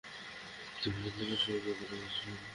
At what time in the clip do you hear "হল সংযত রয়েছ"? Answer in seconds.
1.29-2.17